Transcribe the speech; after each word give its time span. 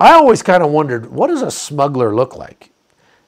I 0.00 0.14
always 0.14 0.42
kind 0.42 0.62
of 0.62 0.70
wondered, 0.70 1.12
what 1.12 1.26
does 1.26 1.42
a 1.42 1.50
smuggler 1.50 2.14
look 2.14 2.34
like? 2.34 2.70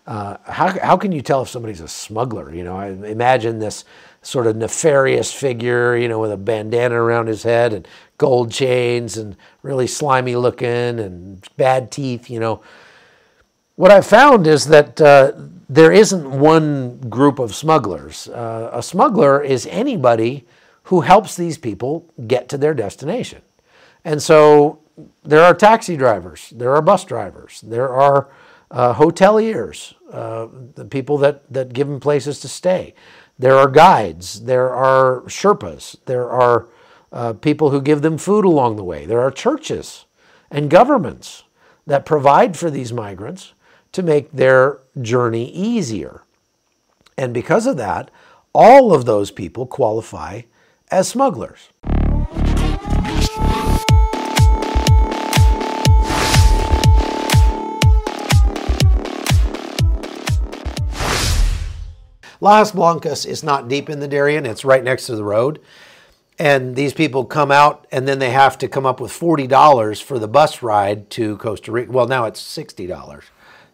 Uh, 0.06 0.38
how, 0.44 0.68
how 0.80 0.96
can 0.96 1.12
you 1.12 1.20
tell 1.20 1.42
if 1.42 1.48
somebody's 1.48 1.82
a 1.82 1.86
smuggler? 1.86 2.52
You 2.52 2.64
know, 2.64 2.76
I 2.76 2.88
imagine 2.88 3.58
this 3.58 3.84
sort 4.22 4.46
of 4.46 4.56
nefarious 4.56 5.32
figure, 5.32 5.96
you 5.96 6.08
know, 6.08 6.18
with 6.18 6.32
a 6.32 6.36
bandana 6.36 6.94
around 6.94 7.26
his 7.26 7.42
head 7.42 7.74
and 7.74 7.86
gold 8.16 8.50
chains 8.50 9.18
and 9.18 9.36
really 9.62 9.86
slimy 9.86 10.34
looking 10.34 10.98
and 10.98 11.46
bad 11.56 11.92
teeth, 11.92 12.30
you 12.30 12.40
know. 12.40 12.62
What 13.76 13.90
I've 13.90 14.06
found 14.06 14.46
is 14.46 14.66
that 14.66 15.00
uh, 15.00 15.32
there 15.68 15.92
isn't 15.92 16.30
one 16.30 16.98
group 17.00 17.38
of 17.38 17.54
smugglers. 17.54 18.28
Uh, 18.28 18.70
a 18.72 18.82
smuggler 18.82 19.42
is 19.42 19.66
anybody 19.66 20.46
who 20.84 21.02
helps 21.02 21.36
these 21.36 21.58
people 21.58 22.10
get 22.26 22.48
to 22.48 22.58
their 22.58 22.74
destination. 22.74 23.42
And 24.04 24.22
so 24.22 24.81
there 25.22 25.42
are 25.42 25.54
taxi 25.54 25.96
drivers, 25.96 26.52
there 26.54 26.74
are 26.74 26.82
bus 26.82 27.04
drivers, 27.04 27.60
there 27.62 27.88
are 27.88 28.28
uh, 28.70 28.94
hoteliers, 28.94 29.94
uh, 30.10 30.48
the 30.74 30.84
people 30.84 31.18
that, 31.18 31.50
that 31.52 31.72
give 31.72 31.88
them 31.88 32.00
places 32.00 32.40
to 32.40 32.48
stay. 32.48 32.94
There 33.38 33.56
are 33.56 33.68
guides, 33.68 34.44
there 34.44 34.70
are 34.70 35.22
Sherpas, 35.22 35.96
there 36.06 36.30
are 36.30 36.68
uh, 37.12 37.34
people 37.34 37.70
who 37.70 37.82
give 37.82 38.02
them 38.02 38.18
food 38.18 38.44
along 38.44 38.76
the 38.76 38.84
way. 38.84 39.04
There 39.04 39.20
are 39.20 39.30
churches 39.30 40.06
and 40.50 40.70
governments 40.70 41.44
that 41.86 42.06
provide 42.06 42.56
for 42.56 42.70
these 42.70 42.92
migrants 42.92 43.52
to 43.92 44.02
make 44.02 44.32
their 44.32 44.78
journey 45.00 45.50
easier. 45.50 46.22
And 47.18 47.34
because 47.34 47.66
of 47.66 47.76
that, 47.76 48.10
all 48.54 48.94
of 48.94 49.04
those 49.04 49.30
people 49.30 49.66
qualify 49.66 50.42
as 50.90 51.08
smugglers. 51.08 51.68
Lajas 62.42 62.74
Blancas 62.74 63.24
is 63.24 63.44
not 63.44 63.68
deep 63.68 63.88
in 63.88 64.00
the 64.00 64.08
Darien, 64.08 64.46
it's 64.46 64.64
right 64.64 64.82
next 64.82 65.06
to 65.06 65.14
the 65.14 65.22
road. 65.22 65.60
And 66.40 66.74
these 66.74 66.92
people 66.92 67.24
come 67.24 67.52
out 67.52 67.86
and 67.92 68.08
then 68.08 68.18
they 68.18 68.30
have 68.30 68.58
to 68.58 68.68
come 68.68 68.84
up 68.84 68.98
with 68.98 69.12
$40 69.12 70.02
for 70.02 70.18
the 70.18 70.26
bus 70.26 70.60
ride 70.60 71.08
to 71.10 71.36
Costa 71.36 71.70
Rica. 71.70 71.92
Well, 71.92 72.08
now 72.08 72.24
it's 72.24 72.42
$60. 72.42 72.88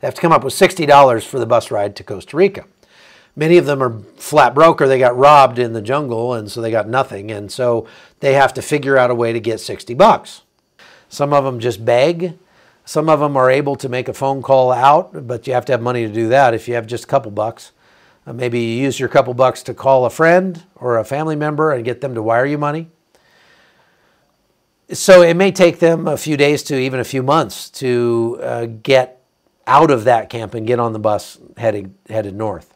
They 0.01 0.07
have 0.07 0.15
to 0.15 0.21
come 0.21 0.33
up 0.33 0.45
with 0.45 0.53
$60 0.53 1.25
for 1.25 1.39
the 1.39 1.47
bus 1.47 1.71
ride 1.71 1.97
to 1.97 2.05
Costa 2.05 2.37
Rica. 2.37 2.67
Many 3.35 3.57
of 3.57 3.65
them 3.65 3.83
are 3.83 4.01
flat 4.19 4.55
broke 4.55 4.83
or 4.83 4.87
they 4.87 4.99
got 4.99 5.17
robbed 5.17 5.59
in 5.59 5.73
the 5.73 5.81
jungle 5.81 6.35
and 6.35 6.51
so 6.51 6.61
they 6.61 6.71
got 6.71 6.87
nothing. 6.87 7.31
And 7.31 7.51
so 7.51 7.87
they 8.21 8.35
have 8.35 8.53
to 8.53 8.61
figure 8.61 8.99
out 8.99 9.11
a 9.11 9.15
way 9.15 9.33
to 9.33 9.41
get 9.41 9.61
60 9.61 9.95
bucks. 9.95 10.43
Some 11.09 11.33
of 11.33 11.45
them 11.45 11.59
just 11.59 11.87
beg. 11.87 12.37
Some 12.85 13.09
of 13.09 13.21
them 13.21 13.35
are 13.35 13.51
able 13.51 13.77
to 13.77 13.89
make 13.89 14.09
a 14.09 14.15
phone 14.15 14.43
call 14.43 14.73
out, 14.73 15.27
but 15.27 15.47
you 15.47 15.55
have 15.55 15.65
to 15.67 15.73
have 15.73 15.81
money 15.81 16.07
to 16.07 16.13
do 16.13 16.29
that 16.29 16.53
if 16.53 16.69
you 16.69 16.75
have 16.75 16.87
just 16.87 17.05
a 17.05 17.09
couple 17.09 17.31
bucks. 17.31 17.73
Uh, 18.29 18.33
maybe 18.35 18.61
you 18.61 18.83
use 18.83 19.01
your 19.01 19.09
couple 19.09 19.33
bucks 19.33 19.63
to 19.63 19.73
call 19.73 20.05
a 20.05 20.11
friend 20.11 20.63
or 20.75 20.99
a 20.99 21.05
family 21.05 21.35
member 21.35 21.73
and 21.73 21.83
get 21.83 22.03
them 22.03 22.15
to 22.15 22.23
wire 22.23 22.45
you 22.45 22.59
money. 22.59 22.91
So 24.93 25.23
it 25.23 25.35
may 25.35 25.51
take 25.51 25.79
them 25.79 26.07
a 26.07 26.17
few 26.17 26.37
days 26.37 26.63
to 26.65 26.77
even 26.77 27.01
a 27.01 27.05
few 27.05 27.23
months 27.23 27.71
to 27.71 28.39
uh, 28.43 28.67
get 28.67 29.23
out 29.67 29.91
of 29.91 30.05
that 30.05 30.29
camp 30.29 30.55
and 30.55 30.67
get 30.67 30.79
on 30.79 30.93
the 30.93 30.99
bus 30.99 31.39
heading 31.57 31.95
headed 32.09 32.35
north. 32.35 32.75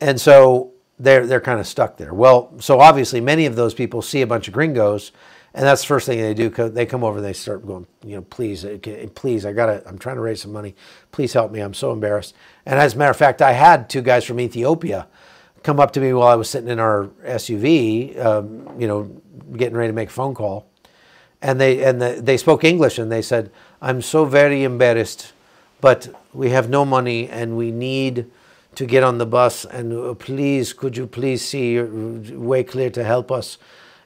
And 0.00 0.20
so 0.20 0.72
they're 0.98 1.26
they're 1.26 1.40
kind 1.40 1.60
of 1.60 1.66
stuck 1.68 1.96
there. 1.96 2.12
Well, 2.12 2.52
so 2.58 2.80
obviously 2.80 3.20
many 3.20 3.46
of 3.46 3.54
those 3.54 3.74
people 3.74 4.02
see 4.02 4.22
a 4.22 4.26
bunch 4.26 4.48
of 4.48 4.54
gringos 4.54 5.12
and 5.54 5.64
that's 5.64 5.82
the 5.82 5.86
first 5.86 6.06
thing 6.06 6.20
they 6.20 6.34
do. 6.34 6.48
They 6.48 6.84
come 6.84 7.04
over 7.04 7.18
and 7.18 7.24
they 7.24 7.32
start 7.32 7.64
going, 7.64 7.86
you 8.04 8.16
know, 8.16 8.22
please, 8.22 8.64
uh, 8.64 8.76
please, 9.14 9.46
I 9.46 9.52
gotta, 9.52 9.82
I'm 9.86 9.98
trying 9.98 10.16
to 10.16 10.20
raise 10.20 10.42
some 10.42 10.52
money. 10.52 10.74
Please 11.12 11.32
help 11.32 11.52
me. 11.52 11.60
I'm 11.60 11.74
so 11.74 11.92
embarrassed. 11.92 12.34
And 12.66 12.80
as 12.80 12.94
a 12.94 12.98
matter 12.98 13.12
of 13.12 13.16
fact, 13.16 13.40
I 13.40 13.52
had 13.52 13.88
two 13.88 14.02
guys 14.02 14.24
from 14.24 14.40
Ethiopia 14.40 15.06
come 15.62 15.78
up 15.78 15.92
to 15.92 16.00
me 16.00 16.12
while 16.12 16.26
I 16.26 16.34
was 16.34 16.50
sitting 16.50 16.68
in 16.68 16.80
our 16.80 17.06
SUV, 17.24 18.18
um, 18.18 18.80
you 18.80 18.88
know, 18.88 19.04
getting 19.56 19.76
ready 19.76 19.88
to 19.88 19.94
make 19.94 20.08
a 20.08 20.12
phone 20.12 20.34
call, 20.34 20.66
and 21.40 21.60
they 21.60 21.84
and 21.84 22.02
the, 22.02 22.20
they 22.20 22.36
spoke 22.36 22.64
English 22.64 22.98
and 22.98 23.10
they 23.10 23.22
said, 23.22 23.50
I'm 23.80 24.02
so 24.02 24.24
very 24.24 24.64
embarrassed, 24.64 25.32
but 25.80 26.08
we 26.32 26.50
have 26.50 26.68
no 26.68 26.84
money 26.84 27.28
and 27.28 27.56
we 27.56 27.70
need 27.70 28.26
to 28.74 28.86
get 28.86 29.04
on 29.04 29.18
the 29.18 29.26
bus 29.26 29.64
and 29.64 29.92
uh, 29.92 30.14
please, 30.14 30.72
could 30.72 30.96
you 30.96 31.06
please 31.06 31.42
see 31.42 31.74
your 31.74 31.86
way 31.86 32.64
clear 32.64 32.90
to 32.90 33.04
help 33.04 33.30
us? 33.30 33.56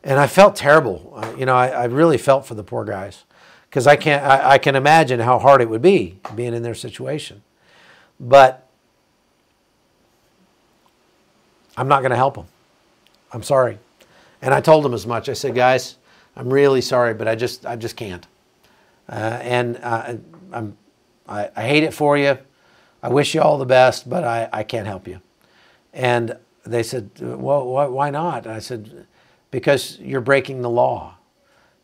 And 0.04 0.18
I 0.18 0.26
felt 0.26 0.56
terrible. 0.56 1.12
Uh, 1.16 1.34
you 1.36 1.46
know, 1.46 1.56
I, 1.56 1.68
I, 1.68 1.84
really 1.84 2.18
felt 2.18 2.46
for 2.46 2.54
the 2.54 2.64
poor 2.64 2.84
guys 2.84 3.24
because 3.68 3.86
I 3.86 3.96
can't. 3.96 4.24
I, 4.24 4.52
I, 4.52 4.58
can 4.58 4.76
imagine 4.76 5.20
how 5.20 5.38
hard 5.38 5.60
it 5.60 5.68
would 5.68 5.82
be 5.82 6.20
being 6.34 6.54
in 6.54 6.62
their 6.62 6.74
situation, 6.74 7.42
but 8.18 8.68
I'm 11.76 11.88
not 11.88 12.00
going 12.00 12.10
to 12.10 12.16
help 12.16 12.34
them. 12.34 12.46
I'm 13.32 13.42
sorry, 13.42 13.78
and 14.40 14.54
I 14.54 14.60
told 14.60 14.84
them 14.84 14.94
as 14.94 15.06
much. 15.06 15.28
I 15.28 15.34
said, 15.34 15.54
guys, 15.54 15.96
I'm 16.36 16.52
really 16.52 16.80
sorry, 16.80 17.14
but 17.14 17.28
I 17.28 17.34
just 17.34 17.66
I 17.66 17.76
just 17.76 17.96
can't. 17.96 18.26
Uh, 19.08 19.38
and 19.42 19.78
uh, 19.82 20.14
I'm 20.52 20.76
I, 21.28 21.50
I 21.54 21.62
hate 21.66 21.82
it 21.82 21.92
for 21.92 22.16
you. 22.16 22.38
I 23.02 23.08
wish 23.08 23.34
you 23.34 23.42
all 23.42 23.58
the 23.58 23.66
best, 23.66 24.08
but 24.08 24.24
I, 24.24 24.48
I 24.52 24.62
can't 24.64 24.86
help 24.86 25.06
you. 25.06 25.20
And 25.92 26.36
they 26.64 26.82
said, 26.82 27.10
well, 27.20 27.64
why 27.66 28.10
not? 28.10 28.44
And 28.46 28.54
I 28.54 28.58
said 28.58 29.06
because 29.50 29.98
you're 30.00 30.20
breaking 30.20 30.62
the 30.62 30.70
law. 30.70 31.14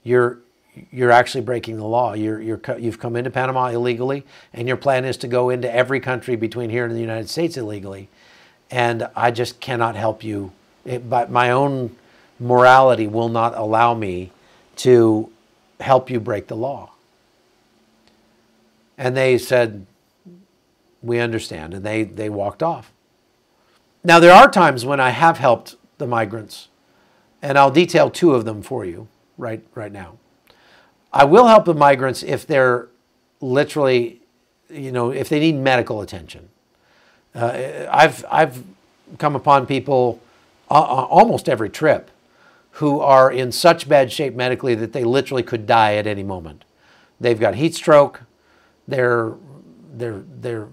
You're 0.03 0.39
you're 0.91 1.13
actually 1.13 1.43
breaking 1.43 1.77
the 1.77 1.85
law. 1.85 2.15
You're, 2.15 2.41
you're, 2.41 2.61
you've 2.79 2.99
come 2.99 3.17
into 3.17 3.31
Panama 3.31 3.69
illegally, 3.69 4.25
and 4.53 4.67
your 4.67 4.77
plan 4.77 5.05
is 5.05 5.17
to 5.19 5.29
go 5.29 5.51
into 5.51 5.73
every 5.73 6.01
country 6.01 6.37
between 6.37 6.71
here 6.71 6.85
and 6.85 6.95
the 6.95 7.01
United 7.01 7.29
States 7.29 7.57
illegally. 7.57 8.09
And 8.71 9.09
I 9.15 9.31
just 9.31 9.61
cannot 9.61 9.95
help 9.95 10.25
you. 10.25 10.53
It, 10.85 11.09
but 11.09 11.31
my 11.31 11.51
own 11.51 11.97
morality 12.41 13.07
will 13.07 13.29
not 13.29 13.57
allow 13.57 13.95
me 13.95 14.33
to 14.77 15.31
help 15.81 16.11
you 16.11 16.19
break 16.19 16.49
the 16.49 16.57
law. 16.57 16.91
And 18.99 19.17
they 19.17 19.39
said, 19.39 19.87
We 21.03 21.21
understand. 21.21 21.75
And 21.75 21.85
they, 21.85 22.03
they 22.03 22.29
walked 22.29 22.63
off. 22.63 22.93
Now, 24.03 24.19
there 24.19 24.33
are 24.33 24.51
times 24.51 24.85
when 24.85 25.01
I 25.01 25.11
have 25.11 25.39
helped 25.39 25.77
the 25.99 26.07
migrants 26.07 26.69
and 27.45 27.59
I'll 27.59 27.71
detail 27.71 28.11
two 28.11 28.35
of 28.35 28.47
them 28.47 28.63
for 28.63 28.87
you 28.87 29.07
right, 29.37 29.63
right 29.75 29.93
now. 29.93 30.17
I 31.13 31.25
will 31.25 31.47
help 31.47 31.67
the 31.67 31.75
migrants 31.75 32.23
if 32.23 32.47
they're 32.47 32.89
literally, 33.43 34.23
you 34.71 34.91
know, 34.91 35.11
if 35.11 35.29
they 35.29 35.39
need 35.39 35.57
medical 35.57 36.01
attention. 36.01 36.49
Uh, 37.35 37.87
I've, 37.91 38.25
I've 38.31 38.65
come 39.19 39.37
upon 39.37 39.67
people 39.67 40.23
uh, 40.71 40.75
uh, 40.75 41.05
almost 41.05 41.49
every 41.49 41.69
trip 41.69 42.11
who 42.73 43.01
are 43.01 43.31
in 43.31 43.53
such 43.53 43.89
bad 43.91 44.11
shape 44.11 44.35
medically 44.35 44.75
that 44.77 44.95
they 44.95 45.05
literally 45.05 45.43
could 45.43 45.67
die 45.67 45.97
at 45.97 46.07
any 46.07 46.23
moment. 46.23 46.65
They've 47.21 47.39
got 47.39 47.57
heat 47.57 47.75
stroke, 47.75 48.23
they're, 48.89 49.35
they're, 49.93 50.23
they're 50.41 50.69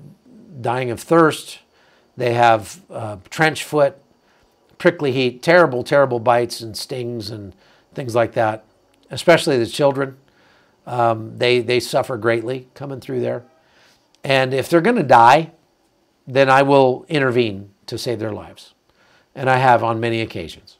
dying 0.61 0.89
of 0.89 1.01
thirst, 1.01 1.59
they 2.15 2.33
have 2.33 2.79
uh, 2.89 3.17
trench 3.29 3.65
foot, 3.65 3.97
prickly 4.81 5.11
heat, 5.11 5.43
terrible, 5.43 5.83
terrible 5.83 6.19
bites 6.19 6.59
and 6.59 6.75
stings 6.75 7.29
and 7.29 7.53
things 7.93 8.15
like 8.15 8.33
that, 8.33 8.65
especially 9.11 9.55
the 9.59 9.67
children. 9.67 10.17
Um, 10.87 11.37
they, 11.37 11.59
they 11.59 11.79
suffer 11.79 12.17
greatly 12.17 12.67
coming 12.73 12.99
through 12.99 13.19
there. 13.19 13.43
And 14.23 14.55
if 14.55 14.69
they're 14.69 14.81
going 14.81 14.95
to 14.95 15.03
die, 15.03 15.51
then 16.25 16.49
I 16.49 16.63
will 16.63 17.05
intervene 17.09 17.69
to 17.85 17.97
save 17.99 18.17
their 18.17 18.31
lives. 18.31 18.73
And 19.35 19.51
I 19.51 19.57
have 19.57 19.83
on 19.83 19.99
many 19.99 20.19
occasions. 20.19 20.79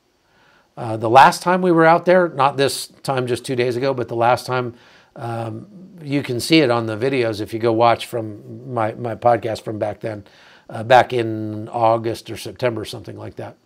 Uh, 0.76 0.98
the 0.98 1.10
last 1.10 1.44
time 1.44 1.62
we 1.62 1.72
were 1.72 1.86
out 1.86 2.06
there, 2.06 2.28
not 2.28 2.58
this 2.58 2.88
time 3.04 3.28
just 3.28 3.46
two 3.46 3.56
days 3.56 3.76
ago, 3.76 3.94
but 3.94 4.08
the 4.08 4.16
last 4.16 4.48
time, 4.48 4.74
um, 5.16 5.68
you 6.02 6.24
can 6.24 6.40
see 6.40 6.62
it 6.62 6.72
on 6.72 6.88
the 6.88 6.98
videos 6.98 7.40
if 7.40 7.54
you 7.54 7.60
go 7.60 7.72
watch 7.72 8.08
from 8.08 8.74
my, 8.74 8.94
my 8.94 9.14
podcast 9.14 9.62
from 9.62 9.78
back 9.78 10.00
then, 10.00 10.24
uh, 10.72 10.82
back 10.82 11.14
in 11.14 11.70
August 11.70 12.32
or 12.32 12.38
September, 12.38 12.84
something 12.84 13.16
like 13.16 13.36
that 13.36 13.58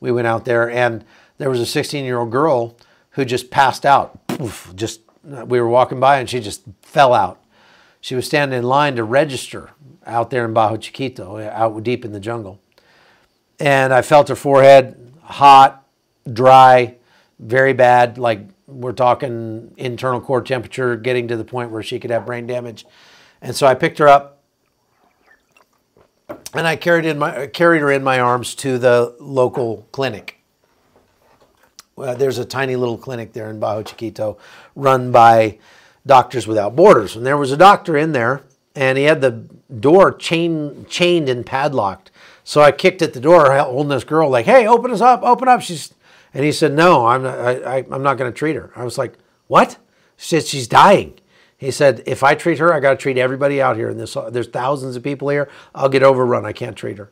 we 0.00 0.12
went 0.12 0.26
out 0.26 0.44
there 0.44 0.70
and 0.70 1.04
there 1.38 1.50
was 1.50 1.60
a 1.60 1.66
16 1.66 2.04
year 2.04 2.18
old 2.18 2.30
girl 2.30 2.76
who 3.10 3.24
just 3.24 3.50
passed 3.50 3.84
out. 3.84 4.18
just 4.74 5.00
we 5.24 5.60
were 5.60 5.68
walking 5.68 6.00
by 6.00 6.18
and 6.18 6.28
she 6.28 6.40
just 6.40 6.62
fell 6.82 7.12
out. 7.12 7.42
She 8.00 8.14
was 8.14 8.26
standing 8.26 8.58
in 8.58 8.64
line 8.64 8.96
to 8.96 9.04
register 9.04 9.70
out 10.06 10.30
there 10.30 10.44
in 10.44 10.54
Bajo 10.54 10.76
Chiquito, 10.76 11.38
out 11.40 11.82
deep 11.82 12.04
in 12.04 12.12
the 12.12 12.20
jungle. 12.20 12.60
And 13.58 13.92
I 13.92 14.02
felt 14.02 14.28
her 14.28 14.36
forehead 14.36 15.14
hot, 15.22 15.84
dry, 16.30 16.96
very 17.38 17.72
bad. 17.72 18.18
Like 18.18 18.40
we're 18.66 18.92
talking 18.92 19.72
internal 19.76 20.20
core 20.20 20.42
temperature, 20.42 20.96
getting 20.96 21.28
to 21.28 21.36
the 21.36 21.44
point 21.44 21.70
where 21.70 21.82
she 21.82 21.98
could 21.98 22.10
have 22.10 22.26
brain 22.26 22.46
damage. 22.46 22.86
And 23.40 23.56
so 23.56 23.66
I 23.66 23.74
picked 23.74 23.98
her 23.98 24.08
up 24.08 24.35
and 26.28 26.66
I 26.66 26.76
carried 26.76 27.04
in 27.04 27.18
my 27.18 27.46
carried 27.46 27.80
her 27.80 27.90
in 27.92 28.02
my 28.02 28.20
arms 28.20 28.54
to 28.56 28.78
the 28.78 29.14
local 29.20 29.86
clinic. 29.92 30.40
there's 31.96 32.38
a 32.38 32.44
tiny 32.44 32.76
little 32.76 32.98
clinic 32.98 33.32
there 33.32 33.50
in 33.50 33.60
Bajo 33.60 33.86
Chiquito 33.86 34.38
run 34.74 35.12
by 35.12 35.58
Doctors 36.06 36.46
Without 36.46 36.76
Borders. 36.76 37.16
And 37.16 37.26
there 37.26 37.36
was 37.36 37.50
a 37.50 37.56
doctor 37.56 37.96
in 37.96 38.12
there, 38.12 38.42
and 38.74 38.96
he 38.96 39.04
had 39.04 39.20
the 39.20 39.44
door 39.80 40.12
chain, 40.12 40.86
chained 40.88 41.28
and 41.28 41.44
padlocked. 41.44 42.10
So 42.44 42.60
I 42.60 42.70
kicked 42.70 43.02
at 43.02 43.12
the 43.12 43.20
door, 43.20 43.52
holding 43.58 43.88
this 43.88 44.04
girl, 44.04 44.30
like, 44.30 44.46
hey, 44.46 44.66
open 44.68 44.92
us 44.92 45.00
up, 45.00 45.22
open 45.22 45.48
up. 45.48 45.62
She's, 45.62 45.92
and 46.32 46.44
he 46.44 46.52
said, 46.52 46.72
no, 46.72 47.06
I'm 47.06 47.24
not, 47.24 47.38
I, 47.38 47.78
am 47.90 48.02
not 48.02 48.18
going 48.18 48.32
to 48.32 48.38
treat 48.38 48.54
her. 48.54 48.70
I 48.76 48.84
was 48.84 48.98
like, 48.98 49.14
what? 49.48 49.78
She 50.16 50.28
said, 50.28 50.46
she's 50.46 50.68
dying. 50.68 51.18
He 51.58 51.70
said, 51.70 52.02
if 52.06 52.22
I 52.22 52.34
treat 52.34 52.58
her, 52.58 52.72
I 52.72 52.80
got 52.80 52.90
to 52.90 52.96
treat 52.96 53.16
everybody 53.16 53.62
out 53.62 53.76
here. 53.76 53.88
And 53.88 53.98
there's, 53.98 54.16
there's 54.30 54.48
thousands 54.48 54.94
of 54.94 55.02
people 55.02 55.28
here. 55.30 55.48
I'll 55.74 55.88
get 55.88 56.02
overrun. 56.02 56.44
I 56.44 56.52
can't 56.52 56.76
treat 56.76 56.98
her. 56.98 57.10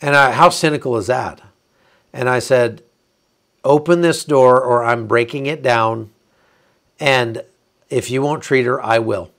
And 0.00 0.16
I, 0.16 0.32
how 0.32 0.48
cynical 0.48 0.96
is 0.96 1.06
that? 1.06 1.40
And 2.12 2.28
I 2.28 2.40
said, 2.40 2.82
open 3.62 4.00
this 4.00 4.24
door 4.24 4.60
or 4.60 4.84
I'm 4.84 5.06
breaking 5.06 5.46
it 5.46 5.62
down. 5.62 6.10
And 6.98 7.44
if 7.88 8.10
you 8.10 8.20
won't 8.20 8.42
treat 8.42 8.66
her, 8.66 8.82
I 8.82 8.98
will. 8.98 9.30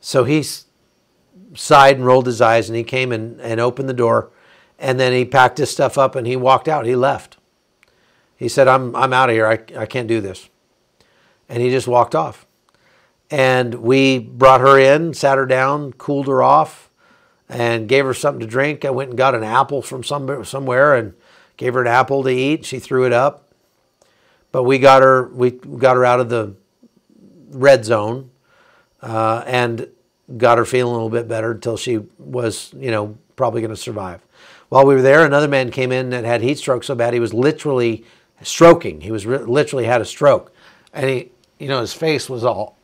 So 0.00 0.24
he 0.24 0.44
sighed 1.54 1.96
and 1.96 2.06
rolled 2.06 2.26
his 2.26 2.40
eyes 2.40 2.68
and 2.68 2.76
he 2.76 2.84
came 2.84 3.10
and, 3.10 3.40
and 3.40 3.60
opened 3.60 3.88
the 3.88 3.94
door. 3.94 4.30
And 4.78 4.98
then 5.00 5.12
he 5.12 5.24
packed 5.24 5.58
his 5.58 5.70
stuff 5.70 5.98
up 5.98 6.14
and 6.14 6.26
he 6.26 6.36
walked 6.36 6.68
out. 6.68 6.86
He 6.86 6.96
left. 6.96 7.38
He 8.36 8.48
said, 8.48 8.68
I'm, 8.68 8.94
I'm 8.94 9.12
out 9.12 9.30
of 9.30 9.34
here. 9.34 9.46
I, 9.46 9.58
I 9.76 9.86
can't 9.86 10.08
do 10.08 10.20
this. 10.20 10.48
And 11.48 11.62
he 11.62 11.70
just 11.70 11.88
walked 11.88 12.14
off. 12.14 12.46
And 13.34 13.74
we 13.74 14.20
brought 14.20 14.60
her 14.60 14.78
in, 14.78 15.12
sat 15.12 15.38
her 15.38 15.44
down, 15.44 15.94
cooled 15.94 16.28
her 16.28 16.40
off, 16.40 16.88
and 17.48 17.88
gave 17.88 18.04
her 18.04 18.14
something 18.14 18.38
to 18.38 18.46
drink. 18.46 18.84
I 18.84 18.90
went 18.90 19.10
and 19.10 19.18
got 19.18 19.34
an 19.34 19.42
apple 19.42 19.82
from 19.82 20.04
some, 20.04 20.44
somewhere 20.44 20.94
and 20.94 21.14
gave 21.56 21.74
her 21.74 21.80
an 21.80 21.88
apple 21.88 22.22
to 22.22 22.30
eat. 22.30 22.64
She 22.64 22.78
threw 22.78 23.04
it 23.06 23.12
up. 23.12 23.48
But 24.52 24.62
we 24.62 24.78
got 24.78 25.02
her, 25.02 25.26
we 25.30 25.50
got 25.50 25.96
her 25.96 26.04
out 26.04 26.20
of 26.20 26.28
the 26.28 26.54
red 27.48 27.84
zone 27.84 28.30
uh, 29.02 29.42
and 29.48 29.88
got 30.36 30.58
her 30.58 30.64
feeling 30.64 30.92
a 30.92 30.94
little 30.94 31.10
bit 31.10 31.26
better 31.26 31.50
until 31.50 31.76
she 31.76 32.02
was, 32.18 32.72
you 32.78 32.92
know, 32.92 33.18
probably 33.34 33.62
going 33.62 33.74
to 33.74 33.76
survive. 33.76 34.20
While 34.68 34.86
we 34.86 34.94
were 34.94 35.02
there, 35.02 35.26
another 35.26 35.48
man 35.48 35.72
came 35.72 35.90
in 35.90 36.10
that 36.10 36.24
had 36.24 36.40
heat 36.40 36.58
stroke 36.58 36.84
so 36.84 36.94
bad 36.94 37.12
he 37.12 37.18
was 37.18 37.34
literally 37.34 38.04
stroking. 38.42 39.00
He 39.00 39.10
was 39.10 39.26
re- 39.26 39.38
literally 39.38 39.86
had 39.86 40.00
a 40.00 40.04
stroke, 40.04 40.54
and 40.92 41.10
he, 41.10 41.32
you 41.58 41.66
know, 41.66 41.80
his 41.80 41.92
face 41.92 42.30
was 42.30 42.44
all 42.44 42.78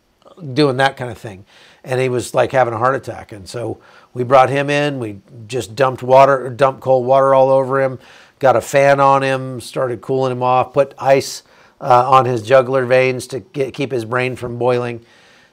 doing 0.54 0.76
that 0.78 0.96
kind 0.96 1.10
of 1.10 1.18
thing, 1.18 1.44
and 1.84 2.00
he 2.00 2.08
was 2.08 2.34
like 2.34 2.52
having 2.52 2.74
a 2.74 2.78
heart 2.78 2.96
attack. 2.96 3.32
And 3.32 3.48
so 3.48 3.80
we 4.12 4.24
brought 4.24 4.50
him 4.50 4.70
in. 4.70 4.98
We 4.98 5.20
just 5.46 5.74
dumped 5.74 6.02
water, 6.02 6.50
dumped 6.50 6.80
cold 6.80 7.06
water 7.06 7.34
all 7.34 7.50
over 7.50 7.80
him, 7.80 7.98
got 8.38 8.56
a 8.56 8.60
fan 8.60 9.00
on 9.00 9.22
him, 9.22 9.60
started 9.60 10.00
cooling 10.00 10.32
him 10.32 10.42
off, 10.42 10.72
put 10.72 10.94
ice 10.98 11.42
uh, 11.80 12.10
on 12.10 12.24
his 12.26 12.42
jugular 12.42 12.84
veins 12.84 13.26
to 13.28 13.40
get, 13.40 13.74
keep 13.74 13.92
his 13.92 14.04
brain 14.04 14.36
from 14.36 14.58
boiling. 14.58 15.04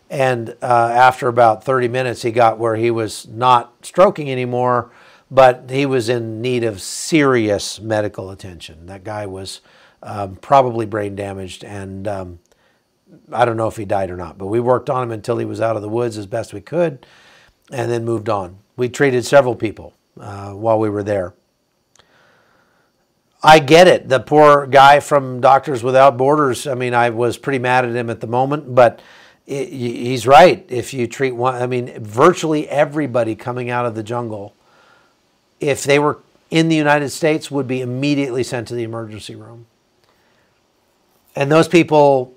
And 0.10 0.56
uh, 0.62 0.92
after 0.94 1.28
about 1.28 1.63
30 1.63 1.89
minutes, 1.89 2.22
he 2.22 2.31
got 2.31 2.57
where 2.57 2.75
he 2.75 2.92
was 2.92 3.28
not 3.28 3.74
stroking 3.86 4.31
anymore, 4.31 4.92
but 5.30 5.66
he 5.69 5.86
was 5.86 6.07
in 6.07 6.42
need 6.42 6.63
of 6.63 6.81
serious 6.81 7.80
medical 7.81 8.31
attention. 8.31 8.86
That 8.86 9.04
guy 9.04 9.25
was 9.25 9.60
um, 10.01 10.38
probably 10.38 10.86
brain 10.86 11.16
damaged, 11.16 11.63
and 11.63 12.07
um, 12.07 12.39
I 13.31 13.45
don't 13.45 13.57
know 13.57 13.68
if 13.68 13.77
he 13.77 13.86
died 13.86 14.09
or 14.09 14.18
not, 14.18 14.38
but 14.38 14.48
we 14.48 14.59
worked 14.59 14.89
on 14.89 15.04
him 15.04 15.12
until 15.12 15.38
he 15.38 15.45
was 15.45 15.62
out 15.62 15.75
of 15.75 15.81
the 15.81 15.89
woods 15.89 16.18
as 16.18 16.25
best 16.25 16.54
we 16.54 16.62
could 16.62 17.06
and 17.71 17.92
then 17.92 18.06
moved 18.06 18.30
on. 18.30 18.57
We 18.75 18.89
treated 18.89 19.25
several 19.25 19.56
people 19.56 19.94
uh, 20.19 20.51
while 20.51 20.80
we 20.80 20.89
were 20.89 21.04
there. 21.04 21.33
I 23.44 23.59
get 23.59 23.88
it. 23.88 24.09
The 24.09 24.19
poor 24.19 24.65
guy 24.65 25.00
from 25.00 25.42
Doctors 25.42 25.83
Without 25.83 26.18
Borders, 26.18 26.65
I 26.65 26.74
mean, 26.74 26.94
I 26.94 27.12
was 27.12 27.38
pretty 27.38 27.59
mad 27.59 27.86
at 27.86 27.95
him 27.95 28.09
at 28.09 28.19
the 28.19 28.27
moment, 28.27 28.74
but 28.74 29.01
it, 29.45 29.69
he's 29.69 30.25
right. 30.25 30.65
If 30.69 30.94
you 30.94 31.07
treat 31.07 31.31
one, 31.31 31.56
I 31.56 31.68
mean, 31.68 32.03
virtually 32.03 32.68
everybody 32.68 33.36
coming 33.36 33.69
out 33.69 33.86
of 33.86 33.95
the 33.95 34.03
jungle, 34.03 34.56
if 35.60 35.83
they 35.83 36.00
were 36.00 36.19
in 36.50 36.69
the 36.69 36.75
United 36.75 37.10
States, 37.10 37.51
would 37.51 37.68
be 37.68 37.81
immediately 37.81 38.44
sent 38.44 38.68
to 38.69 38.75
the 38.75 38.83
emergency 38.83 39.36
room. 39.36 39.68
And 41.36 41.51
those 41.51 41.68
people, 41.68 42.33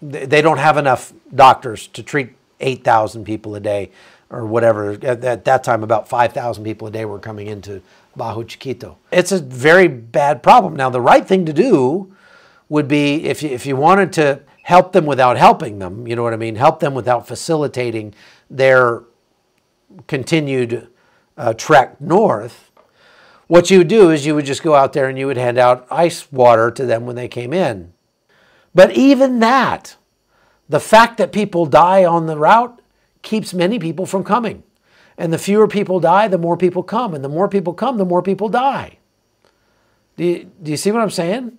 they 0.00 0.42
don't 0.42 0.58
have 0.58 0.76
enough 0.76 1.12
doctors 1.34 1.86
to 1.88 2.02
treat 2.02 2.30
8,000 2.60 3.24
people 3.24 3.54
a 3.54 3.60
day 3.60 3.90
or 4.30 4.46
whatever. 4.46 4.92
At, 4.92 5.24
at 5.24 5.44
that 5.44 5.64
time, 5.64 5.82
about 5.82 6.08
5,000 6.08 6.64
people 6.64 6.88
a 6.88 6.90
day 6.90 7.04
were 7.04 7.18
coming 7.18 7.46
into 7.46 7.82
Bajo 8.16 8.46
Chiquito. 8.46 8.98
It's 9.10 9.32
a 9.32 9.38
very 9.38 9.88
bad 9.88 10.42
problem. 10.42 10.76
Now, 10.76 10.90
the 10.90 11.00
right 11.00 11.26
thing 11.26 11.46
to 11.46 11.52
do 11.52 12.14
would 12.68 12.88
be 12.88 13.24
if 13.24 13.42
you, 13.42 13.50
if 13.50 13.66
you 13.66 13.76
wanted 13.76 14.12
to 14.14 14.42
help 14.64 14.92
them 14.92 15.06
without 15.06 15.36
helping 15.38 15.78
them, 15.78 16.06
you 16.06 16.14
know 16.14 16.22
what 16.22 16.34
I 16.34 16.36
mean? 16.36 16.56
Help 16.56 16.80
them 16.80 16.94
without 16.94 17.26
facilitating 17.26 18.14
their 18.50 19.04
continued 20.06 20.88
uh, 21.36 21.54
trek 21.54 22.00
north. 22.00 22.70
What 23.46 23.70
you 23.70 23.78
would 23.78 23.88
do 23.88 24.10
is 24.10 24.26
you 24.26 24.34
would 24.34 24.44
just 24.44 24.62
go 24.62 24.74
out 24.74 24.92
there 24.92 25.08
and 25.08 25.18
you 25.18 25.26
would 25.26 25.38
hand 25.38 25.56
out 25.56 25.86
ice 25.90 26.30
water 26.30 26.70
to 26.70 26.84
them 26.84 27.06
when 27.06 27.16
they 27.16 27.28
came 27.28 27.54
in. 27.54 27.94
But 28.78 28.92
even 28.92 29.40
that, 29.40 29.96
the 30.68 30.78
fact 30.78 31.18
that 31.18 31.32
people 31.32 31.66
die 31.66 32.04
on 32.04 32.26
the 32.26 32.38
route 32.38 32.80
keeps 33.22 33.52
many 33.52 33.76
people 33.76 34.06
from 34.06 34.22
coming. 34.22 34.62
And 35.16 35.32
the 35.32 35.36
fewer 35.36 35.66
people 35.66 35.98
die, 35.98 36.28
the 36.28 36.38
more 36.38 36.56
people 36.56 36.84
come. 36.84 37.12
And 37.12 37.24
the 37.24 37.28
more 37.28 37.48
people 37.48 37.74
come, 37.74 37.98
the 37.98 38.04
more 38.04 38.22
people 38.22 38.48
die. 38.48 38.98
Do 40.16 40.24
you, 40.24 40.52
do 40.62 40.70
you 40.70 40.76
see 40.76 40.92
what 40.92 41.02
I'm 41.02 41.10
saying? 41.10 41.58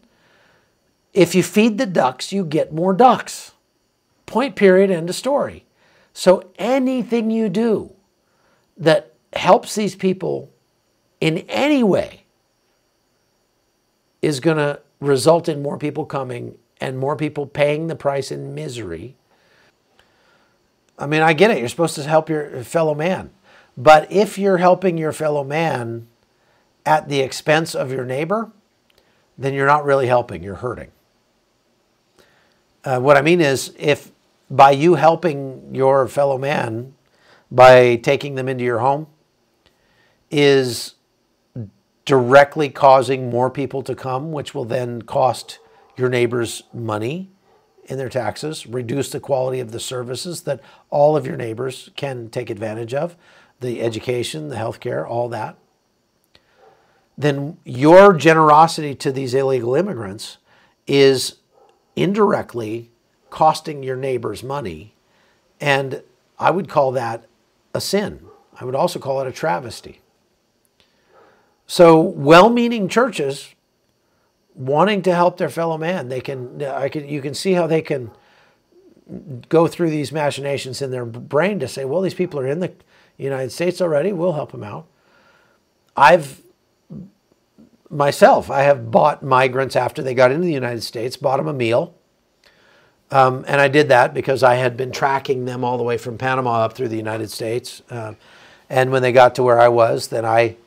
If 1.13 1.35
you 1.35 1.43
feed 1.43 1.77
the 1.77 1.85
ducks, 1.85 2.31
you 2.31 2.45
get 2.45 2.71
more 2.71 2.93
ducks. 2.93 3.51
Point, 4.25 4.55
period, 4.55 4.89
end 4.89 5.09
of 5.09 5.15
story. 5.17 5.65
So 6.13 6.53
anything 6.57 7.31
you 7.31 7.49
do 7.49 7.91
that 8.77 9.13
helps 9.33 9.75
these 9.75 9.93
people 9.93 10.53
in 11.19 11.39
any 11.49 11.83
way 11.83 12.23
is 14.21 14.39
going 14.39 14.55
to 14.55 14.79
result 15.01 15.49
in 15.49 15.61
more 15.61 15.77
people 15.77 16.05
coming 16.05 16.57
and 16.79 16.97
more 16.97 17.15
people 17.15 17.45
paying 17.45 17.87
the 17.87 17.95
price 17.95 18.31
in 18.31 18.55
misery. 18.55 19.15
I 20.97 21.07
mean, 21.07 21.21
I 21.21 21.33
get 21.33 21.51
it. 21.51 21.59
You're 21.59 21.69
supposed 21.69 21.95
to 21.95 22.03
help 22.03 22.29
your 22.29 22.63
fellow 22.63 22.93
man. 22.93 23.31
But 23.77 24.11
if 24.11 24.37
you're 24.37 24.57
helping 24.57 24.97
your 24.97 25.13
fellow 25.13 25.43
man 25.43 26.07
at 26.85 27.07
the 27.07 27.21
expense 27.21 27.73
of 27.75 27.91
your 27.91 28.03
neighbor, 28.03 28.51
then 29.37 29.53
you're 29.53 29.67
not 29.67 29.85
really 29.85 30.07
helping, 30.07 30.43
you're 30.43 30.55
hurting. 30.55 30.91
Uh, 32.83 32.99
what 32.99 33.15
I 33.15 33.21
mean 33.21 33.39
is, 33.39 33.73
if 33.77 34.11
by 34.49 34.71
you 34.71 34.95
helping 34.95 35.73
your 35.73 36.07
fellow 36.07 36.37
man 36.37 36.93
by 37.51 37.95
taking 37.97 38.35
them 38.35 38.47
into 38.47 38.63
your 38.63 38.79
home 38.79 39.07
is 40.31 40.95
directly 42.05 42.69
causing 42.69 43.29
more 43.29 43.49
people 43.49 43.81
to 43.83 43.95
come, 43.95 44.31
which 44.31 44.53
will 44.53 44.65
then 44.65 45.01
cost 45.01 45.59
your 45.99 46.09
neighbors 46.09 46.63
money 46.73 47.29
in 47.85 47.97
their 47.97 48.09
taxes, 48.09 48.67
reduce 48.67 49.09
the 49.09 49.19
quality 49.19 49.59
of 49.59 49.71
the 49.71 49.79
services 49.79 50.43
that 50.43 50.61
all 50.89 51.17
of 51.17 51.25
your 51.25 51.35
neighbors 51.35 51.89
can 51.95 52.29
take 52.29 52.49
advantage 52.49 52.93
of, 52.93 53.15
the 53.59 53.81
education, 53.81 54.49
the 54.49 54.55
healthcare, 54.55 55.07
all 55.07 55.27
that, 55.29 55.57
then 57.17 57.57
your 57.65 58.13
generosity 58.13 58.95
to 58.95 59.11
these 59.11 59.33
illegal 59.33 59.75
immigrants 59.75 60.37
is 60.87 61.35
indirectly 61.95 62.89
costing 63.29 63.83
your 63.83 63.97
neighbors 63.97 64.41
money. 64.43 64.95
And 65.59 66.01
I 66.39 66.51
would 66.51 66.69
call 66.69 66.93
that 66.93 67.25
a 67.73 67.81
sin. 67.81 68.25
I 68.59 68.65
would 68.65 68.75
also 68.75 68.99
call 68.99 69.19
it 69.19 69.27
a 69.27 69.31
travesty. 69.31 70.01
So, 71.67 71.99
well 71.99 72.49
meaning 72.49 72.87
churches 72.87 73.53
wanting 74.55 75.01
to 75.03 75.13
help 75.13 75.37
their 75.37 75.49
fellow 75.49 75.77
man, 75.77 76.09
they 76.09 76.21
can, 76.21 76.61
I 76.63 76.89
can, 76.89 77.07
you 77.07 77.21
can 77.21 77.33
see 77.33 77.53
how 77.53 77.67
they 77.67 77.81
can 77.81 78.11
go 79.47 79.67
through 79.67 79.89
these 79.89 80.11
machinations 80.11 80.81
in 80.81 80.91
their 80.91 81.05
brain 81.05 81.59
to 81.59 81.67
say, 81.67 81.85
well, 81.85 82.01
these 82.01 82.13
people 82.13 82.39
are 82.39 82.47
in 82.47 82.59
the 82.59 82.73
United 83.17 83.51
States 83.51 83.81
already. 83.81 84.11
We'll 84.13 84.33
help 84.33 84.51
them 84.51 84.63
out. 84.63 84.85
I've 85.95 86.41
myself, 87.89 88.51
I 88.51 88.61
have 88.61 88.91
bought 88.91 89.23
migrants 89.23 89.75
after 89.75 90.01
they 90.01 90.13
got 90.13 90.31
into 90.31 90.45
the 90.45 90.53
United 90.53 90.83
States, 90.83 91.17
bought 91.17 91.37
them 91.37 91.47
a 91.47 91.53
meal. 91.53 91.95
Um, 93.11 93.43
and 93.47 93.59
I 93.59 93.67
did 93.67 93.89
that 93.89 94.13
because 94.13 94.43
I 94.43 94.55
had 94.55 94.77
been 94.77 94.91
tracking 94.91 95.45
them 95.45 95.63
all 95.63 95.77
the 95.77 95.83
way 95.83 95.97
from 95.97 96.17
Panama 96.17 96.65
up 96.65 96.73
through 96.73 96.89
the 96.89 96.97
United 96.97 97.31
States. 97.31 97.81
Uh, 97.89 98.13
and 98.69 98.91
when 98.91 99.01
they 99.01 99.11
got 99.11 99.33
to 99.35 99.43
where 99.43 99.59
I 99.59 99.67
was, 99.67 100.09
then 100.09 100.25
I 100.25 100.57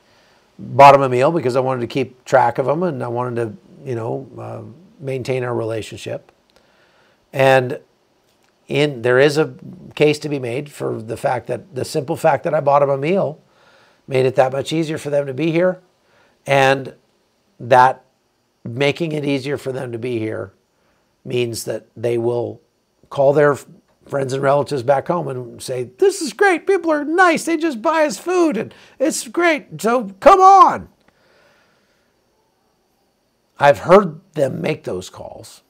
bought 0.58 0.92
them 0.92 1.02
a 1.02 1.08
meal 1.08 1.30
because 1.30 1.54
I 1.54 1.60
wanted 1.60 1.82
to 1.82 1.86
keep 1.86 2.24
track 2.24 2.58
of 2.58 2.66
them 2.66 2.82
and 2.82 3.02
I 3.02 3.08
wanted 3.08 3.36
to, 3.36 3.56
you 3.84 3.94
know, 3.94 4.28
uh, 4.38 4.62
maintain 5.02 5.44
our 5.44 5.54
relationship. 5.54 6.32
And 7.32 7.80
in 8.68 9.02
there 9.02 9.18
is 9.18 9.38
a 9.38 9.54
case 9.94 10.18
to 10.20 10.28
be 10.28 10.38
made 10.38 10.70
for 10.70 11.00
the 11.02 11.16
fact 11.16 11.46
that 11.48 11.74
the 11.74 11.84
simple 11.84 12.16
fact 12.16 12.44
that 12.44 12.54
I 12.54 12.60
bought 12.60 12.80
them 12.80 12.90
a 12.90 12.96
meal 12.96 13.40
made 14.06 14.26
it 14.26 14.34
that 14.36 14.52
much 14.52 14.72
easier 14.72 14.98
for 14.98 15.10
them 15.10 15.26
to 15.26 15.34
be 15.34 15.50
here, 15.50 15.80
and 16.46 16.94
that 17.58 18.04
making 18.64 19.12
it 19.12 19.24
easier 19.24 19.56
for 19.56 19.72
them 19.72 19.92
to 19.92 19.98
be 19.98 20.18
here 20.18 20.52
means 21.24 21.64
that 21.64 21.86
they 21.96 22.18
will 22.18 22.60
call 23.10 23.32
their 23.32 23.56
friends 24.06 24.32
and 24.32 24.42
relatives 24.42 24.82
back 24.82 25.08
home 25.08 25.28
and 25.28 25.62
say, 25.62 25.84
This 25.84 26.20
is 26.20 26.32
great. 26.32 26.66
People 26.66 26.90
are 26.90 27.04
nice. 27.04 27.44
They 27.44 27.56
just 27.56 27.82
buy 27.82 28.04
us 28.04 28.18
food 28.18 28.56
and 28.56 28.74
it's 28.98 29.26
great. 29.28 29.80
So 29.80 30.10
come 30.20 30.40
on. 30.40 30.88
I've 33.62 33.78
heard 33.78 34.20
them 34.32 34.60
make 34.60 34.82
those 34.82 35.08
calls. 35.08 35.62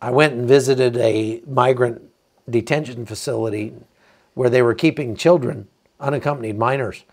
I 0.00 0.10
went 0.10 0.32
and 0.32 0.48
visited 0.48 0.96
a 0.96 1.42
migrant 1.46 2.00
detention 2.48 3.04
facility 3.04 3.74
where 4.32 4.48
they 4.48 4.62
were 4.62 4.74
keeping 4.74 5.14
children, 5.14 5.68
unaccompanied 6.00 6.56
minors, 6.56 7.04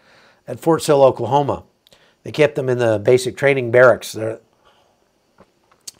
at 0.47 0.61
Fort 0.61 0.83
Sill, 0.83 1.03
Oklahoma. 1.03 1.63
They 2.23 2.31
kept 2.31 2.55
them 2.55 2.69
in 2.69 2.77
the 2.77 2.97
basic 2.97 3.35
training 3.35 3.71
barracks. 3.71 4.13
They 4.13 4.37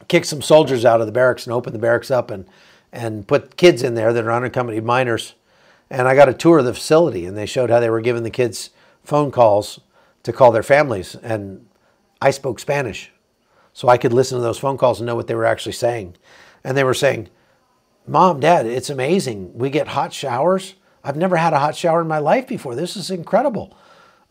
kicked 0.08 0.28
some 0.28 0.42
soldiers 0.42 0.86
out 0.86 1.02
of 1.02 1.06
the 1.06 1.12
barracks 1.12 1.46
and 1.46 1.54
opened 1.54 1.76
the 1.76 1.80
barracks 1.80 2.10
up 2.10 2.32
and 2.32 2.46
and 2.94 3.28
put 3.28 3.58
kids 3.58 3.84
in 3.84 3.96
there 3.96 4.14
that 4.14 4.24
are 4.24 4.32
unaccompanied 4.32 4.86
minors. 4.86 5.34
And 5.90 6.08
I 6.08 6.16
got 6.16 6.30
a 6.30 6.34
tour 6.34 6.60
of 6.60 6.66
the 6.66 6.74
facility, 6.74 7.26
and 7.26 7.36
they 7.36 7.46
showed 7.46 7.70
how 7.70 7.82
they 7.82 7.90
were 7.90 8.00
giving 8.00 8.24
the 8.24 8.30
kids 8.30 8.70
phone 9.04 9.30
calls 9.30 9.82
to 10.22 10.32
call 10.32 10.54
their 10.54 10.64
families. 10.64 11.16
And 11.16 11.68
I 12.22 12.32
spoke 12.32 12.60
Spanish, 12.60 13.12
so 13.74 13.90
I 13.90 13.98
could 13.98 14.14
listen 14.14 14.38
to 14.38 14.44
those 14.44 14.60
phone 14.60 14.78
calls 14.78 15.00
and 15.00 15.08
know 15.08 15.16
what 15.16 15.28
they 15.28 15.36
were 15.36 15.46
actually 15.46 15.74
saying. 15.74 16.16
And 16.64 16.78
they 16.78 16.84
were 16.84 16.94
saying, 16.94 17.30
Mom, 18.08 18.40
Dad, 18.40 18.66
it's 18.66 18.90
amazing. 18.90 19.58
We 19.58 19.70
get 19.70 19.90
hot 19.90 20.14
showers. 20.14 20.76
I've 21.04 21.18
never 21.18 21.36
had 21.36 21.54
a 21.54 21.60
hot 21.60 21.76
shower 21.76 22.02
in 22.02 22.08
my 22.08 22.20
life 22.20 22.48
before. 22.48 22.76
This 22.76 22.96
is 22.96 23.12
incredible. 23.12 23.76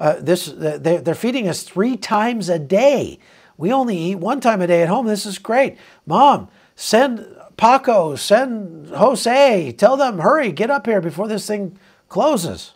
Uh, 0.01 0.17
this 0.21 0.53
they're 0.57 1.15
feeding 1.15 1.49
us 1.49 1.63
three 1.63 1.97
times 1.97 2.49
a 2.49 2.59
day. 2.59 3.19
We 3.57 3.73
only 3.73 3.97
eat 3.97 4.17
one 4.17 4.41
time 4.41 4.61
a 4.61 4.67
day 4.67 4.83
at 4.83 4.89
home. 4.89 5.07
This 5.07 5.27
is 5.27 5.39
great. 5.39 5.77
Mom, 6.07 6.49
send 6.75 7.27
Paco, 7.57 8.17
send 8.17 8.89
Jose, 8.89 9.73
tell 9.73 9.97
them, 9.97 10.19
hurry, 10.19 10.51
get 10.51 10.71
up 10.71 10.87
here 10.87 11.01
before 11.01 11.29
this 11.29 11.47
thing 11.47 11.79
closes. 12.09 12.75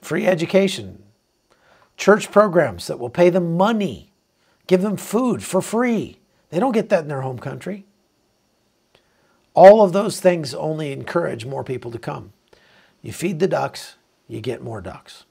Free 0.00 0.26
education, 0.26 1.02
church 1.96 2.30
programs 2.30 2.86
that 2.86 2.98
will 2.98 3.10
pay 3.10 3.30
them 3.30 3.56
money, 3.56 4.12
give 4.66 4.82
them 4.82 4.96
food 4.96 5.42
for 5.42 5.60
free. 5.60 6.18
They 6.50 6.60
don't 6.60 6.72
get 6.72 6.88
that 6.88 7.02
in 7.02 7.08
their 7.08 7.22
home 7.22 7.38
country. 7.38 7.84
All 9.54 9.84
of 9.84 9.92
those 9.92 10.20
things 10.20 10.52
only 10.54 10.92
encourage 10.92 11.46
more 11.46 11.62
people 11.62 11.90
to 11.92 11.98
come. 11.98 12.32
You 13.02 13.12
feed 13.12 13.38
the 13.38 13.46
ducks, 13.46 13.96
you 14.26 14.40
get 14.40 14.62
more 14.62 14.80
ducks. 14.80 15.24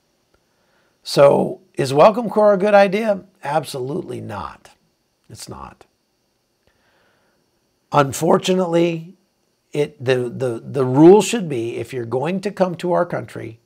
So, 1.02 1.60
is 1.74 1.94
Welcome 1.94 2.30
Corps 2.30 2.54
a 2.54 2.58
good 2.58 2.74
idea? 2.74 3.26
Absolutely 3.44 4.22
not. 4.22 4.70
It's 5.30 5.50
not. 5.50 5.86
Unfortunately, 7.92 9.16
it, 9.74 10.04
the, 10.04 10.30
the, 10.30 10.62
the 10.64 10.86
rule 10.86 11.22
should 11.22 11.50
be 11.50 11.78
if 11.78 11.92
you're 11.94 12.06
going 12.06 12.40
to 12.42 12.52
come 12.52 12.76
to 12.76 12.94
our 12.94 13.06
country, 13.06 13.60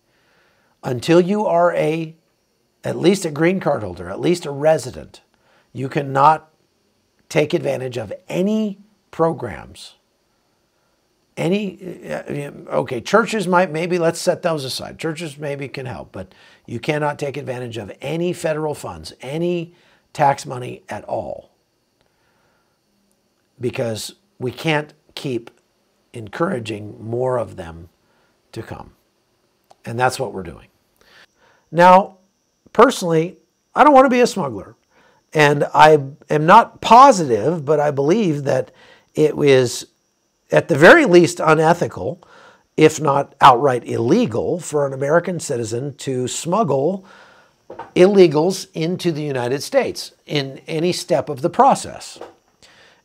until 0.84 1.22
you 1.22 1.46
are 1.46 1.74
a 1.76 2.16
at 2.84 2.98
least 2.98 3.26
a 3.26 3.32
green 3.32 3.60
card 3.60 3.84
holder, 3.84 4.10
at 4.10 4.20
least 4.20 4.46
a 4.46 4.52
resident, 4.52 5.22
you 5.74 5.90
cannot 5.90 6.50
take 7.30 7.54
advantage 7.54 7.98
of 7.98 8.14
any 8.30 8.80
programs. 9.12 9.96
Any, 11.36 12.10
uh, 12.10 12.52
okay, 12.70 13.00
churches 13.02 13.48
might, 13.48 13.72
maybe 13.72 14.00
let's 14.00 14.20
set 14.20 14.42
those 14.42 14.66
aside. 14.66 14.98
Churches 14.98 15.38
maybe 15.38 15.68
can 15.68 15.86
help, 15.86 16.12
but 16.12 16.34
you 16.66 16.80
cannot 16.80 17.20
take 17.20 17.38
advantage 17.38 17.78
of 17.78 17.92
any 18.02 18.34
federal 18.34 18.74
funds, 18.74 19.14
any 19.22 19.76
tax 20.14 20.46
money 20.46 20.84
at 20.90 21.04
all 21.04 21.52
because 23.60 24.16
we 24.40 24.52
can't 24.52 24.94
keep 25.16 25.50
encouraging 26.14 27.04
more 27.04 27.38
of 27.38 27.56
them 27.56 27.90
to 28.52 28.62
come. 28.62 28.94
And 29.86 30.00
that's 30.00 30.20
what 30.20 30.34
we're 30.34 30.44
doing. 30.44 30.68
Now, 31.72 32.17
personally, 32.78 33.36
I 33.74 33.84
don't 33.84 33.94
want 33.94 34.06
to 34.06 34.10
be 34.10 34.20
a 34.20 34.28
smuggler. 34.28 34.76
And 35.34 35.66
I 35.74 36.00
am 36.30 36.46
not 36.46 36.80
positive, 36.80 37.66
but 37.66 37.80
I 37.80 37.90
believe 37.90 38.44
that 38.44 38.70
it 39.16 39.34
is 39.36 39.88
at 40.52 40.68
the 40.68 40.78
very 40.78 41.06
least 41.06 41.40
unethical, 41.40 42.22
if 42.78 43.02
not 43.02 43.34
outright 43.42 43.84
illegal, 43.88 44.60
for 44.60 44.86
an 44.86 44.94
American 44.94 45.40
citizen 45.40 45.96
to 45.96 46.28
smuggle 46.28 47.04
illegals 47.96 48.68
into 48.76 49.12
the 49.12 49.24
United 49.24 49.64
States 49.64 50.14
in 50.28 50.62
any 50.68 50.94
step 50.94 51.30
of 51.30 51.42
the 51.42 51.50
process. 51.50 52.20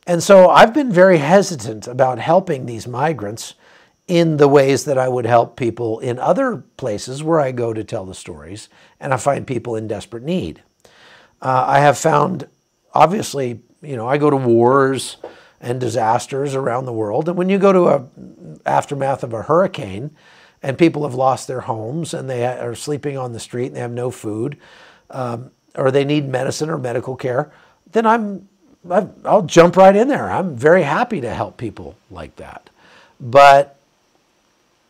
And 0.05 0.21
so 0.21 0.49
I've 0.49 0.75
been 0.75 0.91
very 0.91 1.17
hesitant 1.17 1.87
about 1.87 2.19
helping 2.19 2.67
these 2.67 2.87
migrants 2.87 3.55
in 4.07 4.37
the 4.37 4.47
ways 4.47 4.85
that 4.85 4.97
I 4.97 5.07
would 5.07 5.25
help 5.25 5.55
people 5.55 5.99
in 5.99 6.19
other 6.19 6.57
places 6.77 7.23
where 7.23 7.39
I 7.39 7.51
go 7.51 7.73
to 7.73 7.83
tell 7.83 8.05
the 8.05 8.13
stories 8.13 8.67
and 8.99 9.13
I 9.13 9.17
find 9.17 9.47
people 9.47 9.75
in 9.75 9.87
desperate 9.87 10.23
need. 10.23 10.61
Uh, 11.41 11.65
I 11.67 11.79
have 11.79 11.97
found, 11.97 12.47
obviously, 12.93 13.61
you 13.81 13.95
know, 13.95 14.07
I 14.07 14.17
go 14.17 14.29
to 14.29 14.35
wars 14.35 15.17
and 15.61 15.79
disasters 15.79 16.55
around 16.55 16.85
the 16.85 16.93
world. 16.93 17.29
And 17.29 17.37
when 17.37 17.49
you 17.49 17.57
go 17.57 17.71
to 17.71 17.87
a 17.87 18.05
aftermath 18.65 19.23
of 19.23 19.33
a 19.33 19.43
hurricane 19.43 20.11
and 20.61 20.77
people 20.77 21.03
have 21.03 21.15
lost 21.15 21.47
their 21.47 21.61
homes 21.61 22.13
and 22.13 22.29
they 22.29 22.45
are 22.45 22.75
sleeping 22.75 23.17
on 23.17 23.31
the 23.31 23.39
street 23.39 23.67
and 23.67 23.75
they 23.75 23.81
have 23.81 23.91
no 23.91 24.11
food, 24.11 24.57
um, 25.09 25.51
or 25.75 25.91
they 25.91 26.05
need 26.05 26.27
medicine 26.27 26.69
or 26.69 26.77
medical 26.77 27.15
care, 27.15 27.51
then 27.91 28.05
I'm 28.05 28.47
I'll 29.23 29.43
jump 29.43 29.77
right 29.77 29.95
in 29.95 30.09
there. 30.09 30.29
I'm 30.29 30.57
very 30.57 30.83
happy 30.83 31.21
to 31.21 31.33
help 31.33 31.55
people 31.55 31.95
like 32.11 32.35
that. 32.35 32.69
But 33.19 33.77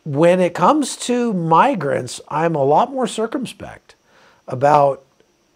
when 0.04 0.40
it 0.40 0.54
comes 0.54 0.96
to 0.96 1.32
migrants, 1.32 2.20
I'm 2.28 2.54
a 2.54 2.64
lot 2.64 2.92
more 2.92 3.06
circumspect 3.06 3.94
about 4.46 5.04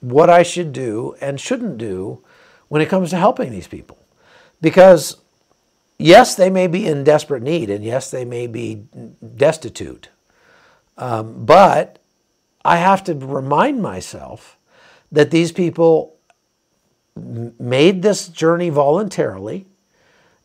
what 0.00 0.30
I 0.30 0.42
should 0.42 0.72
do 0.72 1.14
and 1.20 1.40
shouldn't 1.40 1.78
do 1.78 2.22
when 2.68 2.80
it 2.80 2.88
comes 2.88 3.10
to 3.10 3.16
helping 3.16 3.50
these 3.50 3.68
people. 3.68 3.98
Because, 4.60 5.18
yes, 5.98 6.34
they 6.34 6.50
may 6.50 6.66
be 6.66 6.86
in 6.86 7.04
desperate 7.04 7.42
need, 7.42 7.70
and 7.70 7.84
yes, 7.84 8.10
they 8.10 8.24
may 8.24 8.46
be 8.46 8.86
destitute. 9.36 10.08
Um, 10.96 11.44
but 11.44 11.98
I 12.64 12.78
have 12.78 13.04
to 13.04 13.14
remind 13.14 13.82
myself 13.82 14.56
that 15.12 15.30
these 15.30 15.52
people 15.52 16.16
made 17.16 18.02
this 18.02 18.28
journey 18.28 18.70
voluntarily. 18.70 19.66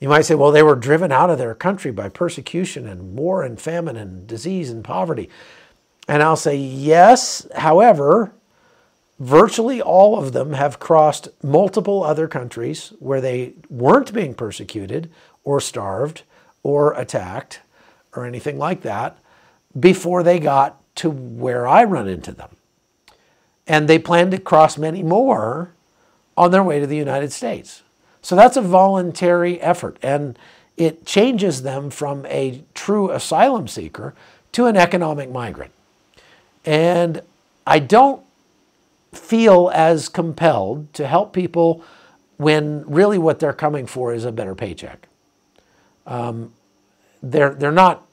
You 0.03 0.09
might 0.09 0.25
say, 0.25 0.35
well, 0.35 0.51
they 0.51 0.63
were 0.63 0.75
driven 0.75 1.13
out 1.13 1.29
of 1.29 1.37
their 1.37 1.55
country 1.55 1.89
by 1.89 2.09
persecution 2.09 2.89
and 2.89 3.15
war 3.15 3.41
and 3.41 3.57
famine 3.57 3.95
and 3.95 4.27
disease 4.27 4.69
and 4.69 4.83
poverty. 4.83 5.29
And 6.09 6.21
I'll 6.21 6.35
say, 6.35 6.57
yes, 6.57 7.47
however, 7.55 8.33
virtually 9.17 9.81
all 9.81 10.19
of 10.19 10.33
them 10.33 10.51
have 10.51 10.77
crossed 10.77 11.29
multiple 11.41 12.03
other 12.03 12.27
countries 12.27 12.91
where 12.99 13.21
they 13.21 13.53
weren't 13.69 14.13
being 14.13 14.33
persecuted 14.33 15.09
or 15.45 15.61
starved 15.61 16.23
or 16.63 16.91
attacked 16.95 17.61
or 18.13 18.25
anything 18.25 18.57
like 18.57 18.81
that 18.81 19.17
before 19.79 20.21
they 20.21 20.37
got 20.37 20.81
to 20.95 21.09
where 21.09 21.65
I 21.65 21.85
run 21.85 22.09
into 22.09 22.33
them. 22.33 22.49
And 23.65 23.87
they 23.87 23.99
plan 23.99 24.31
to 24.31 24.37
cross 24.37 24.77
many 24.77 25.01
more 25.01 25.71
on 26.35 26.51
their 26.51 26.61
way 26.61 26.81
to 26.81 26.87
the 26.87 26.97
United 26.97 27.31
States. 27.31 27.82
So 28.23 28.35
that's 28.35 28.57
a 28.57 28.61
voluntary 28.61 29.61
effort, 29.61 29.97
and 30.01 30.39
it 30.77 31.05
changes 31.05 31.61
them 31.61 31.89
from 31.89 32.25
a 32.25 32.63
true 32.73 33.11
asylum 33.11 33.67
seeker 33.67 34.15
to 34.53 34.65
an 34.65 34.77
economic 34.77 35.29
migrant. 35.29 35.71
And 36.65 37.21
I 37.67 37.79
don't 37.79 38.23
feel 39.11 39.69
as 39.73 40.09
compelled 40.09 40.91
to 40.93 41.05
help 41.05 41.33
people 41.33 41.83
when 42.37 42.83
really 42.89 43.17
what 43.17 43.39
they're 43.39 43.53
coming 43.53 43.85
for 43.85 44.13
is 44.13 44.25
a 44.25 44.31
better 44.31 44.55
paycheck. 44.55 45.07
Um, 46.07 46.53
they're, 47.21 47.53
they're 47.53 47.71
not 47.71 48.07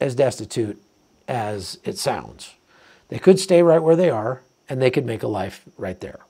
as 0.00 0.14
destitute 0.14 0.80
as 1.26 1.78
it 1.82 1.98
sounds. 1.98 2.54
They 3.08 3.18
could 3.18 3.38
stay 3.38 3.62
right 3.62 3.82
where 3.82 3.96
they 3.96 4.10
are 4.10 4.42
and 4.68 4.80
they 4.80 4.90
could 4.90 5.06
make 5.06 5.22
a 5.22 5.28
life 5.28 5.64
right 5.76 5.98
there. 6.00 6.20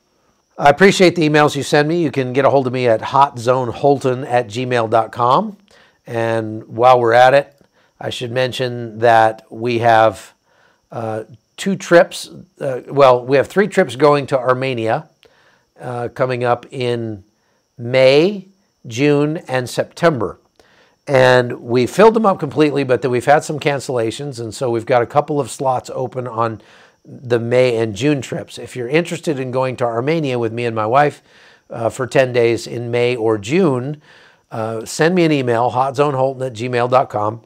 I 0.59 0.71
appreciate 0.71 1.17
the 1.17 1.29
emails 1.29 1.55
you 1.55 1.63
send 1.63 1.87
me. 1.87 2.03
You 2.03 2.11
can 2.11 2.33
get 2.33 2.47
a 2.47 2.51
hold 2.51 2.67
of 2.67 2.73
me 2.73 2.89
at 2.89 3.01
hotzoneholton 3.03 4.27
at 4.27 4.47
gmail.com. 4.47 5.59
And 6.07 6.65
while 6.67 6.99
we're 6.99 7.13
at 7.13 7.35
it, 7.35 7.55
I 8.01 8.09
should 8.09 8.33
mention 8.33 9.01
that 9.01 9.45
we 9.51 9.81
have 9.81 10.33
uh, 10.91 11.25
two 11.59 11.77
trips. 11.77 12.31
Uh, 12.59 12.81
well, 12.89 13.23
we 13.23 13.37
have 13.37 13.49
three 13.49 13.69
trips 13.69 13.97
going 13.97 14.27
to 14.29 14.39
Armenia 14.39 15.11
uh, 15.79 16.09
coming 16.09 16.43
up 16.43 16.65
in 16.71 17.25
May, 17.77 18.47
June, 18.87 19.39
and 19.49 19.69
September. 19.69 20.39
And 21.07 21.61
we 21.61 21.87
filled 21.87 22.15
them 22.15 22.25
up 22.25 22.41
completely, 22.41 22.83
but 22.83 23.03
then 23.03 23.11
we've 23.11 23.27
had 23.27 23.45
some 23.45 23.61
cancellations. 23.61 24.41
And 24.41 24.55
so 24.55 24.71
we've 24.71 24.87
got 24.87 25.03
a 25.03 25.07
couple 25.07 25.39
of 25.39 25.51
slots 25.51 25.91
open 25.93 26.27
on 26.27 26.63
the 27.07 27.39
May 27.39 27.77
and 27.77 27.95
June 27.95 28.21
trips. 28.21 28.59
If 28.59 28.75
you're 28.75 28.89
interested 28.89 29.39
in 29.39 29.51
going 29.51 29.77
to 29.77 29.85
Armenia 29.85 30.39
with 30.39 30.53
me 30.53 30.65
and 30.65 30.75
my 30.75 30.87
wife 30.87 31.23
uh, 31.71 31.89
for 31.89 32.07
10 32.07 32.33
days 32.33 32.67
in 32.67 32.91
May 32.91 33.15
or 33.15 33.39
June, 33.39 34.03
uh, 34.51 34.85
send 34.85 35.15
me 35.15 35.25
an 35.25 35.33
email, 35.33 35.71
hotzoneholton 35.71 36.47
at 36.47 36.53
gmail.com, 36.53 37.43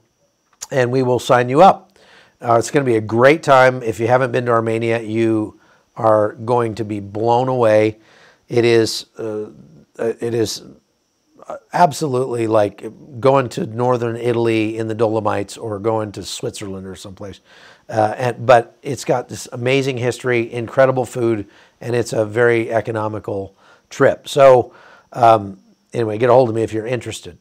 and 0.71 0.91
we 0.91 1.03
will 1.03 1.19
sign 1.19 1.49
you 1.49 1.63
up. 1.63 1.99
Uh, 2.43 2.57
it's 2.59 2.71
going 2.71 2.85
to 2.85 2.91
be 2.91 2.97
a 2.97 3.03
great 3.03 3.43
time. 3.43 3.83
If 3.83 4.01
you 4.01 4.07
haven't 4.07 4.33
been 4.33 4.47
to 4.47 4.53
Armenia, 4.53 5.01
you 5.03 5.61
are 5.97 6.33
going 6.33 6.75
to 6.77 6.85
be 6.85 7.01
blown 7.01 7.49
away. 7.49 7.99
It 8.49 8.65
is, 8.65 9.07
uh, 9.19 9.51
uh 9.99 10.13
it 10.21 10.35
is 10.35 10.63
absolutely 11.73 12.47
like 12.47 12.85
going 13.21 13.49
to 13.51 13.67
northern 13.67 14.17
Italy 14.17 14.77
in 14.79 14.89
the 14.89 14.95
Dolomites 14.95 15.57
or 15.57 15.79
going 15.79 16.13
to 16.13 16.23
Switzerland 16.23 16.87
or 16.87 16.95
someplace. 16.95 17.41
Uh, 17.89 18.15
and, 18.17 18.47
but 18.47 18.77
it's 18.83 19.05
got 19.05 19.29
this 19.29 19.49
amazing 19.53 19.99
history, 19.99 20.53
incredible 20.53 21.05
food, 21.05 21.47
and 21.81 21.97
it's 21.97 22.13
a 22.13 22.25
very 22.25 22.73
economical 22.73 23.57
trip. 23.89 24.29
So, 24.29 24.73
um, 25.13 25.59
anyway, 25.93 26.19
get 26.19 26.31
a 26.31 26.33
hold 26.33 26.49
of 26.49 26.55
me 26.55 26.63
if 26.63 26.73
you're 26.73 26.87
interested. 26.87 27.39